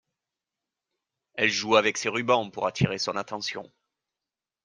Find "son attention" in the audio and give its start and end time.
2.97-3.71